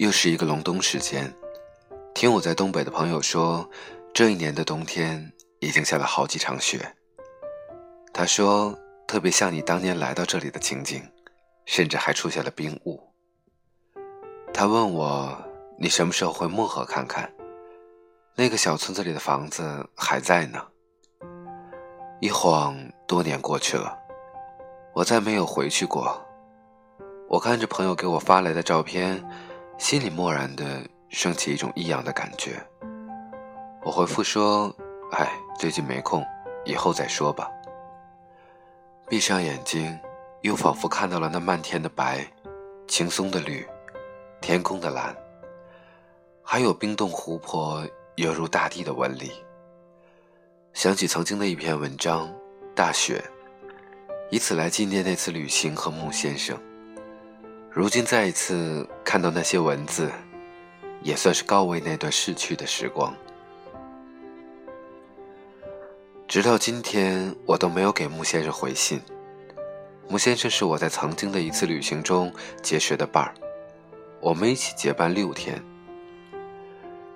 [0.00, 1.30] 又是一个隆冬时间。
[2.14, 3.68] 听我在东北的朋友说，
[4.14, 5.30] 这一年的冬天
[5.60, 6.96] 已经下了好几场雪。
[8.10, 8.74] 他说，
[9.06, 11.06] 特别像你当年来到这里的情景，
[11.66, 12.98] 甚至还出现了冰雾。
[14.54, 15.36] 他问我，
[15.78, 17.30] 你什么时候回漠河看看？
[18.34, 20.66] 那个小村子里的房子还在呢。
[22.22, 22.74] 一晃
[23.06, 23.94] 多年过去了，
[24.94, 26.26] 我再没有回去过。
[27.28, 29.22] 我看着朋友给我发来的照片，
[29.80, 32.62] 心里蓦然的升起一种异样的感觉。
[33.82, 34.72] 我回复说
[35.12, 36.22] ：“哎，最近没空，
[36.66, 37.50] 以后再说吧。”
[39.08, 39.98] 闭上眼睛，
[40.42, 42.30] 又仿佛看到了那漫天的白，
[42.86, 43.66] 轻松的绿，
[44.42, 45.16] 天空的蓝，
[46.42, 47.82] 还有冰冻湖泊
[48.16, 49.32] 犹如大地的纹理。
[50.74, 52.28] 想起曾经的一篇文章
[52.74, 53.24] 《大雪》，
[54.30, 56.56] 以此来纪念那次旅行和穆先生。
[57.72, 60.10] 如今再一次看到那些文字，
[61.02, 63.14] 也算是告慰那段逝去的时光。
[66.26, 69.00] 直到今天，我都没有给穆先生回信。
[70.08, 73.32] 穆先生是我在曾经的一次旅行中结识的伴儿，
[74.20, 75.62] 我们一起结伴六天。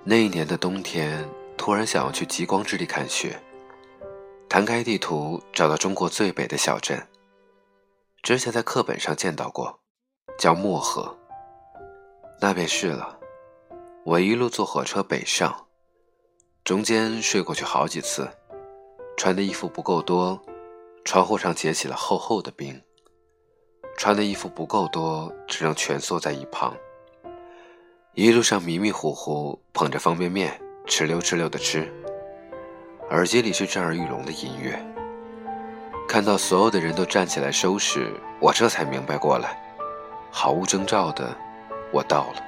[0.05, 3.37] 那一年的冬天，突然想要去极光之地看雪，
[4.47, 7.05] 摊开地图，找到中国最北的小镇。
[8.23, 9.81] 之前在课本上见到过。
[10.37, 11.15] 叫漠河，
[12.39, 13.17] 那便是了。
[14.03, 15.65] 我一路坐火车北上，
[16.63, 18.29] 中间睡过去好几次，
[19.17, 20.39] 穿的衣服不够多，
[21.05, 22.79] 窗户上结起了厚厚的冰。
[23.97, 26.75] 穿的衣服不够多，只能蜷缩在一旁。
[28.13, 31.91] 一路上迷迷糊糊，捧着方便面，哧溜哧溜的吃，
[33.09, 34.77] 耳机里是震耳欲聋的音乐。
[36.07, 39.64] 看到所有的人都站起来收拾，我这才明白过来。
[40.37, 41.33] 毫无征兆的，
[41.93, 42.43] 我到了。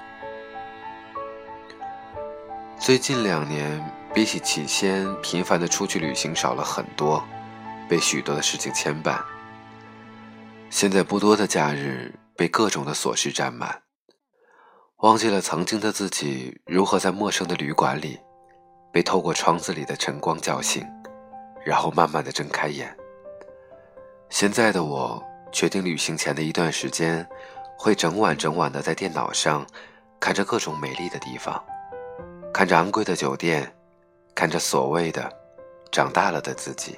[2.77, 3.81] 最近两年，
[4.13, 7.23] 比起起先频繁的出去旅行少了很多，
[7.87, 9.17] 被许多的事情牵绊。
[10.69, 13.83] 现在不多的假日被各种的琐事占满，
[14.97, 18.19] 忘记了曾经的自己如何在陌生的旅馆里，
[18.91, 20.85] 被透过窗子里的晨光叫醒，
[21.65, 22.93] 然后慢慢的睁开眼。
[24.29, 27.25] 现在的我决定旅行前的一段时间。
[27.77, 29.65] 会整晚整晚的在电脑上
[30.19, 31.63] 看着各种美丽的地方，
[32.51, 33.71] 看着昂贵的酒店，
[34.33, 35.31] 看着所谓的
[35.91, 36.97] 长大了的自己。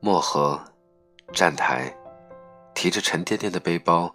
[0.00, 0.60] 漠河
[1.32, 1.94] 站台，
[2.74, 4.12] 提着沉甸甸的背包，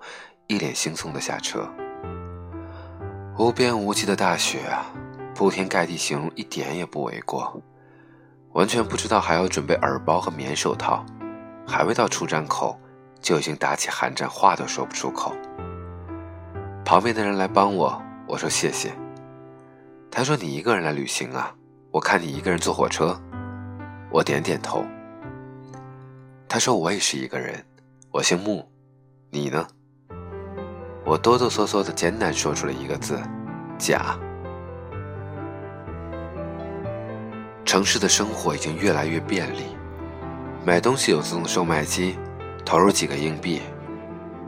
[0.47, 1.65] 一脸轻松的下车。
[3.39, 4.91] 无边无际的大雪啊，
[5.33, 7.61] 铺天盖地，形容一点也不为过。
[8.51, 11.05] 完全不知道还要准备耳包和棉手套，
[11.65, 12.77] 还未到出站口。
[13.21, 15.33] 就已经打起寒战，话都说不出口。
[16.85, 18.91] 旁边的人来帮我，我说谢谢。
[20.09, 21.53] 他说：“你一个人来旅行啊？
[21.91, 23.19] 我看你一个人坐火车。”
[24.09, 24.85] 我点点头。
[26.47, 27.63] 他说：“我也是一个人，
[28.09, 28.65] 我姓穆，
[29.29, 29.67] 你呢？”
[31.03, 33.19] 我哆哆嗦嗦的艰难说出了一个字
[33.77, 34.15] ：“假。”
[37.65, 39.75] 城市的生活已经越来越便利，
[40.65, 42.17] 买东西有自动售卖机。
[42.67, 43.61] 投入几个硬币，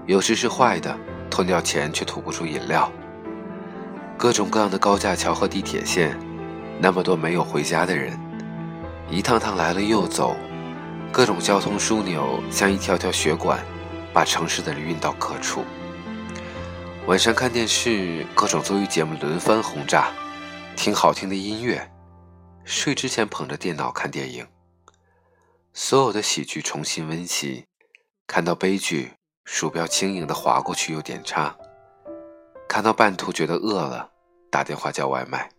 [0.06, 0.94] 有时是坏的，
[1.32, 2.92] 吞掉钱却吐不出饮料。
[4.18, 6.20] 各种各样的高架桥和地铁线，
[6.82, 8.20] 那么多没有回家的人，
[9.10, 10.36] 一趟趟来了又走，
[11.14, 13.64] 各种交通枢纽像一条条血管，
[14.12, 15.64] 把城市的人运到各处。
[17.08, 20.12] 晚上看电视，各种综艺节目轮番轰炸，
[20.76, 21.90] 听好听的音乐，
[22.66, 24.46] 睡之前捧着电脑看电影。
[25.72, 27.64] 所有的喜剧重新温习。
[28.30, 29.12] 看到悲剧，
[29.44, 31.52] 鼠标轻盈的划过去又点叉；
[32.68, 34.08] 看到半途觉得饿了，
[34.52, 35.50] 打电话叫外卖。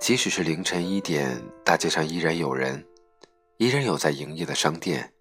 [0.00, 2.82] 即使是凌晨一点，大街上依然有人，
[3.58, 5.12] 依然有在营业的商店，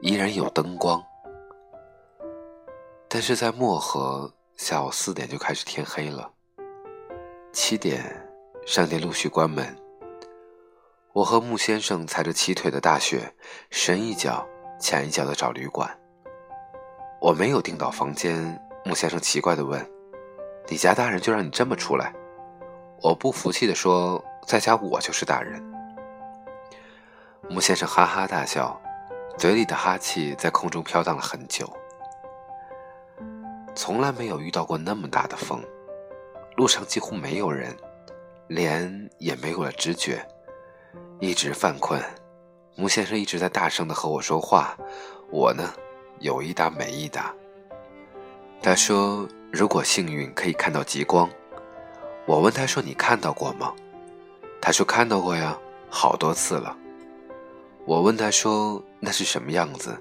[0.00, 1.00] 依然有灯光。
[3.08, 6.32] 但是在漠河，下午四点就开始天黑了。
[7.52, 8.28] 七点，
[8.66, 9.64] 商店陆续关门。
[11.12, 13.32] 我和穆先生踩着齐腿的大雪，
[13.70, 14.44] 神一脚。
[14.80, 15.88] 前一脚的找旅馆，
[17.20, 18.58] 我没有订到房间。
[18.82, 19.78] 穆先生奇怪的问
[20.68, 22.12] ：“你家大人就让你这么出来？”
[23.02, 25.62] 我不服气的说：“在家我就是大人。”
[27.46, 28.80] 穆先生哈哈大笑，
[29.36, 31.70] 嘴里的哈气在空中飘荡了很久。
[33.74, 35.62] 从来没有遇到过那么大的风，
[36.56, 37.76] 路上几乎没有人，
[38.48, 40.26] 脸也没有了知觉，
[41.20, 42.00] 一直犯困。
[42.80, 44.74] 穆先生一直在大声的和我说话，
[45.28, 45.70] 我呢，
[46.20, 47.30] 有一搭没一搭。
[48.62, 51.28] 他说：“如果幸运可以看到极光，
[52.24, 53.74] 我问他说：“你看到过吗？”
[54.62, 55.58] 他说：“看到过呀，
[55.90, 56.74] 好多次了。”
[57.84, 59.94] 我问他说：“那是什么样子？”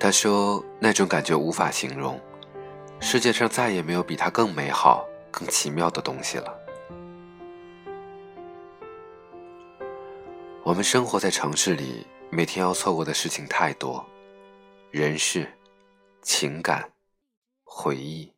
[0.00, 2.20] 他说：“那种感觉无法形容，
[2.98, 6.52] 世界上再也没有比它更美好、更奇妙的东西了。”
[10.62, 14.04] 我们生活在城市里，每天要错过的事情太多，
[14.90, 15.50] 人事、
[16.20, 16.86] 情感、
[17.64, 18.30] 回忆。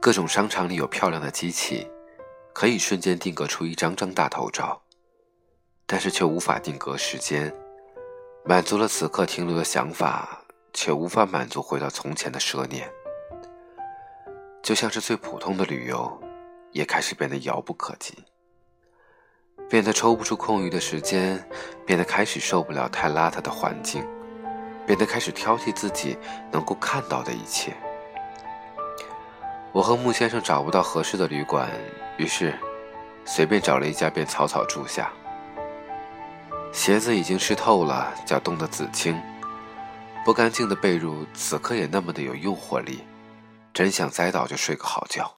[0.00, 1.88] 各种商场里有漂亮的机器，
[2.52, 4.82] 可以瞬间定格出一张张大头照，
[5.86, 7.54] 但是却无法定格时间。
[8.44, 12.90] 满足了此刻停留的想法，却无法满足回到从前的奢念。
[14.60, 16.20] 就像是最普通的旅游，
[16.72, 18.24] 也开始变得遥不可及，
[19.70, 21.42] 变得抽不出空余的时间，
[21.86, 24.04] 变得开始受不了太邋遢的环境，
[24.84, 26.18] 变得开始挑剔自己
[26.50, 27.72] 能够看到的一切。
[29.70, 31.70] 我和穆先生找不到合适的旅馆，
[32.18, 32.52] 于是
[33.24, 35.12] 随便找了一家便草草住下。
[36.72, 39.16] 鞋子已经湿透了，脚冻得紫青，
[40.24, 43.04] 不干净的被褥此刻也那么的有诱惑力，
[43.72, 45.36] 真想栽倒就睡个好觉。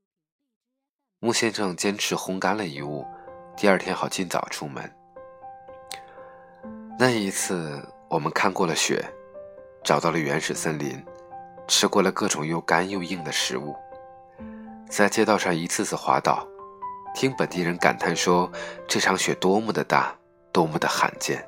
[1.21, 3.07] 穆先生坚持烘干了一物，
[3.57, 4.91] 第二天好尽早出门。
[6.99, 9.05] 那一次，我们看过了雪，
[9.85, 11.05] 找到了原始森林，
[11.69, 13.75] 吃过了各种又干又硬的食物，
[14.89, 16.47] 在街道上一次次滑倒，
[17.15, 18.51] 听本地人感叹说
[18.89, 20.15] 这场雪多么的大。
[20.55, 21.43] 多么的罕见！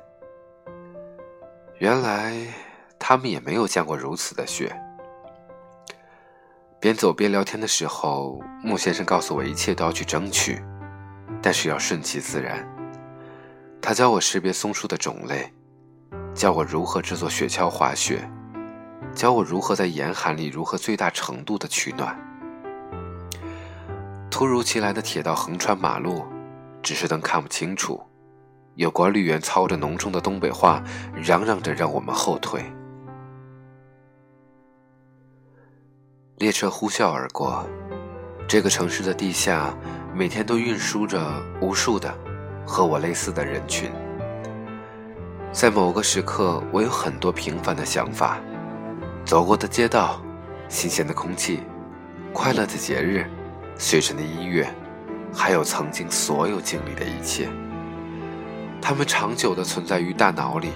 [1.77, 2.35] 原来
[2.97, 4.75] 他们也没有见过如此的雪。
[6.79, 10.59] 边走边聊天的时候，穆先生告诉我，一切都要去争取，
[11.45, 12.67] 但是要顺其自然。
[13.79, 15.53] 他教我识别松树的种类，
[16.33, 18.27] 教我如何制作雪橇滑雪，
[19.13, 22.19] 教我如何在严寒里如何最大程度的取暖。
[24.31, 26.25] 突如其来的铁道横穿马路，
[26.81, 28.01] 指示灯看不清楚。
[28.73, 30.83] 有管理员操着浓重的东北话，
[31.13, 32.65] 嚷嚷着让我们后退。
[36.37, 37.63] 列车呼啸而过，
[38.47, 39.71] 这个城市的地下
[40.17, 42.09] 每天都运输着无数的
[42.65, 43.91] 和我类似的人群。
[45.51, 48.37] 在某个时刻，我有很多平凡的想法：
[49.25, 50.21] 走过的街道，
[50.69, 51.59] 新鲜的空气，
[52.31, 53.29] 快乐的节日，
[53.77, 54.65] 随身的音乐，
[55.33, 57.49] 还有曾经所有经历的一切。
[58.81, 60.69] 它们长久地存在于大脑里，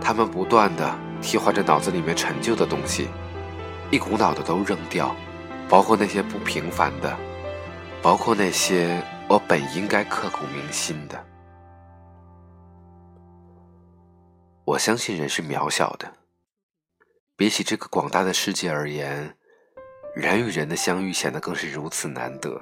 [0.00, 3.08] 它们不断地替换着脑子里面陈旧的东西，
[3.90, 5.14] 一股脑的都扔掉，
[5.68, 7.14] 包括那些不平凡的，
[8.02, 11.24] 包括那些我本应该刻骨铭心的。
[14.64, 16.12] 我相信人是渺小的，
[17.36, 19.36] 比起这个广大的世界而言，
[20.14, 22.60] 人与人的相遇显得更是如此难得。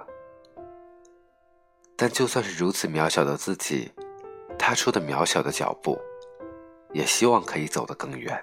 [1.97, 3.93] 但就算是如此渺小的自己。
[4.59, 6.01] 踏出的渺小的脚步，
[6.95, 8.43] 也希望可以走得更远。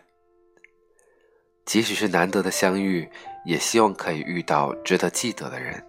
[1.66, 3.10] 即使是难得的相遇，
[3.46, 5.84] 也希望可以遇到值得记得的人。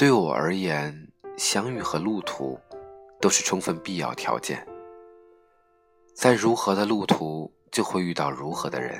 [0.00, 0.98] 对我而言，
[1.36, 2.58] 相遇和路途
[3.20, 4.66] 都是充分必要条件。
[6.14, 8.98] 在如何的路途，就会遇到如何的人。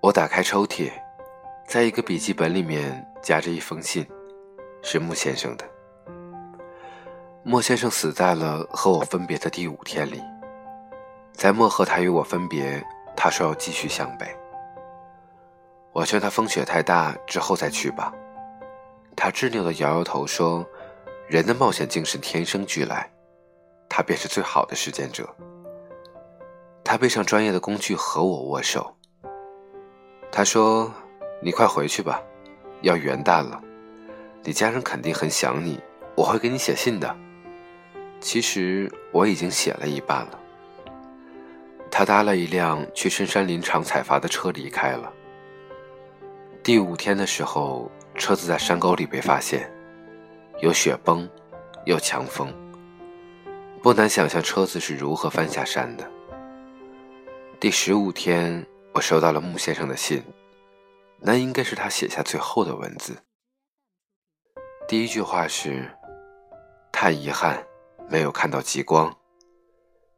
[0.00, 0.90] 我打开抽屉，
[1.68, 4.08] 在一个笔记本里面夹着一封信，
[4.82, 5.68] 是穆先生的。
[7.42, 10.18] 莫先生死在了和我分别的第五天里，
[11.34, 12.82] 在莫和他与我分别，
[13.14, 14.26] 他说要继续向北。
[15.92, 18.10] 我劝他风雪太大，之后再去吧。
[19.24, 20.62] 他执拗地摇摇头说
[21.26, 23.10] ：“人的冒险精神天生俱来，
[23.88, 25.26] 他便是最好的实践者。”
[26.84, 28.94] 他背上专业的工具和我握手。
[30.30, 30.92] 他说
[31.40, 32.22] ：“你快回去吧，
[32.82, 33.58] 要元旦了，
[34.42, 35.80] 你家人肯定很想你，
[36.18, 37.16] 我会给你写信的。”
[38.20, 40.38] 其实我已经写了一半了。
[41.90, 45.10] 他搭了一辆去深山林场采伐的车离开了。
[46.64, 49.70] 第五天的时候，车子在山沟里被发现，
[50.62, 51.28] 有雪崩，
[51.84, 52.50] 有强风。
[53.82, 56.10] 不难想象车子是如何翻下山的。
[57.60, 60.22] 第十五天，我收到了穆先生的信，
[61.20, 63.14] 那应该是他写下最后的文字。
[64.88, 65.86] 第一句话是
[66.90, 67.62] ：“太遗憾。”
[68.08, 69.14] 没有看到极光，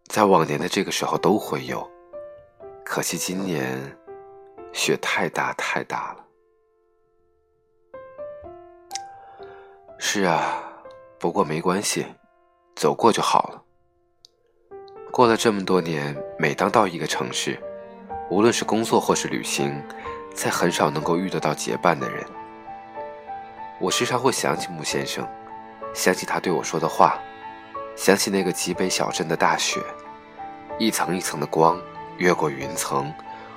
[0.06, 1.88] 在往年的这个时候都会有，
[2.84, 3.80] 可惜今年
[4.72, 6.25] 雪太大太大了。
[9.98, 10.62] 是啊，
[11.18, 12.06] 不过没关系，
[12.74, 13.62] 走过就好了。
[15.10, 17.58] 过了这么多年，每当到一个城市，
[18.30, 19.82] 无论是工作或是旅行，
[20.34, 22.24] 再很少能够遇得到结伴的人。
[23.80, 25.26] 我时常会想起穆先生，
[25.94, 27.18] 想起他对我说的话，
[27.96, 29.80] 想起那个极北小镇的大雪，
[30.78, 31.80] 一层一层的光
[32.18, 33.12] 越过云层，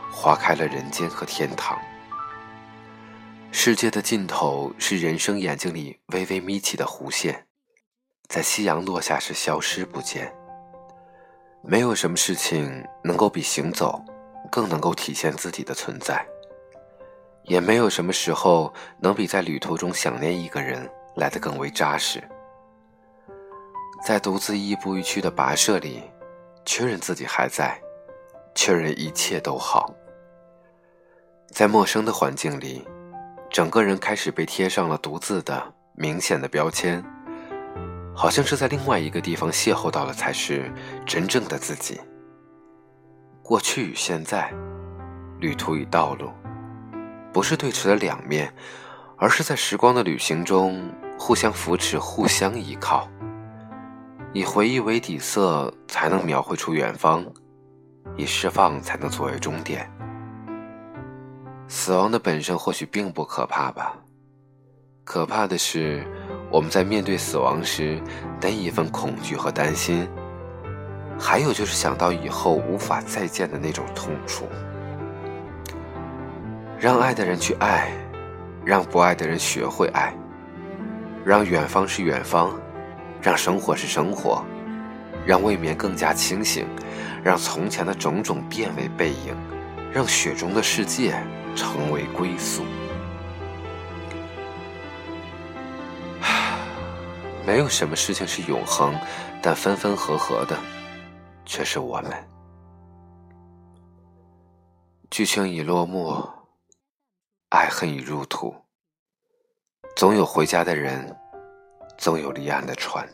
[0.10, 1.78] 划开了人间和天堂。
[3.52, 7.48] 世界的尽头是人生眼睛里微微眯起的弧线，
[8.28, 10.34] 在夕阳落下时消失不见。
[11.64, 14.02] 没有什么事情能够比行走
[14.50, 16.26] 更能够体现自己的存在。
[17.44, 22.24] 也没有什么时候能比在旅途中想念一个人来得更为扎实。
[24.06, 26.04] 在独自亦步亦趋的跋涉里，
[26.64, 27.78] 确认自己还在，
[28.54, 29.92] 确认一切都好。
[31.48, 32.88] 在陌生的环境里，
[33.50, 37.04] 整个人开始被贴上了独自的明显的标签，
[38.16, 40.72] 好像是在另外一个地方邂逅到了才是
[41.06, 42.00] 真正的自己。
[43.42, 44.54] 过去与现在，
[45.40, 46.30] 旅途与道路。
[47.32, 48.54] 不是对持的两面，
[49.18, 50.88] 而是在时光的旅行中
[51.18, 53.08] 互相扶持、互相依靠。
[54.34, 57.24] 以回忆为底色，才能描绘出远方；
[58.16, 59.92] 以释放，才能作为终点。
[61.72, 63.96] 死亡的本身或许并不可怕吧，
[65.04, 66.04] 可怕的是
[66.52, 68.02] 我们在面对死亡时
[68.42, 70.10] 的一份恐惧和担心，
[71.20, 74.48] 还有就是想到以后无法再见的那种痛楚。
[76.80, 77.92] 让爱的人去爱，
[78.66, 80.12] 让不爱的人学会爱。
[81.24, 82.60] 让远方是远方，
[83.22, 84.44] 让生活是生活，
[85.24, 86.66] 让未眠更加清醒，
[87.24, 89.36] 让从前的种种变为背影，
[89.94, 91.22] 让雪中的世界
[91.56, 92.64] 成为归宿。
[97.46, 98.94] 没有什么事情是永恒，
[99.42, 100.58] 但分分合合的，
[101.46, 102.12] 却是我们。
[105.10, 106.28] 剧情已落幕。
[107.50, 108.54] 爱恨已入土，
[109.96, 111.18] 总有回家的人，
[111.98, 113.10] 总有离岸的船。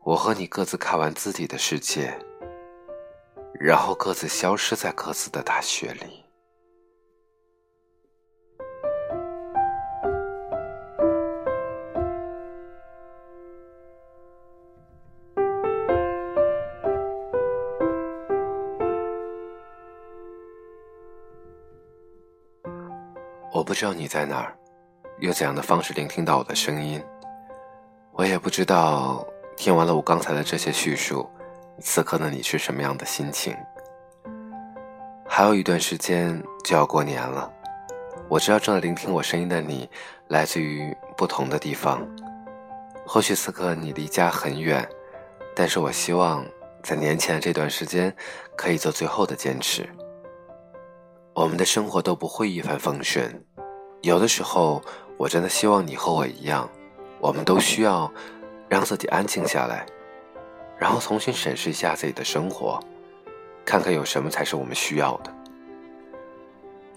[0.00, 2.18] 我和你各自看完自己的世界，
[3.60, 6.21] 然后各自消失在各自的大雪里。
[23.82, 24.56] 知道你在哪儿，
[25.18, 27.02] 用怎样的方式聆听到我的声音。
[28.12, 31.28] 我也不知道听完了我刚才的这些叙述，
[31.80, 33.56] 此刻的你是什么样的心情。
[35.26, 37.52] 还有一段时间就要过年了，
[38.28, 39.90] 我知道正在聆听我声音的你，
[40.28, 42.06] 来自于不同的地方。
[43.04, 44.88] 或许此刻你离家很远，
[45.56, 46.46] 但是我希望
[46.84, 48.14] 在年前的这段时间，
[48.56, 49.84] 可以做最后的坚持。
[51.34, 53.44] 我们的生活都不会一帆风顺。
[54.02, 54.82] 有的时候，
[55.16, 56.68] 我真的希望你和我一样，
[57.20, 58.12] 我们都需要
[58.68, 59.86] 让自己安静下来，
[60.76, 62.80] 然后重新审视一下自己的生活，
[63.64, 65.32] 看看有什么才是我们需要的。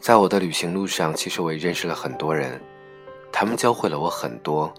[0.02, 2.60] 在我的旅行路上，其实我也认识了很多人，
[3.32, 4.74] 他们教会了我很多，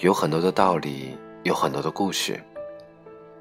[0.00, 2.42] 有很多的道理，有很多的故事。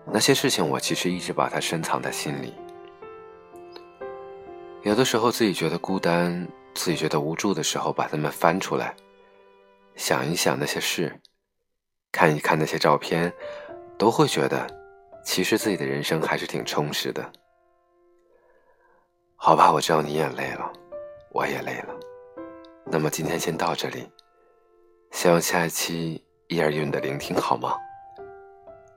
[0.05, 2.53] 那些事情，我其实一直把它深藏在心里。
[4.83, 6.47] 有的时候，自己觉得孤单。
[6.79, 8.95] 自己觉得无助的时候，把它们翻出来，
[9.97, 11.19] 想一想那些事，
[12.09, 13.33] 看一看那些照片，
[13.97, 14.65] 都会觉得，
[15.21, 17.29] 其实自己的人生还是挺充实的。
[19.35, 20.71] 好吧，我知道你也累了，
[21.33, 21.93] 我也累了。
[22.85, 24.09] 那么今天先到这里，
[25.11, 27.75] 希望下一期依然有你的聆听，好吗？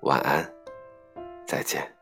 [0.03, 0.49] 晚安，
[1.45, 1.93] 再见。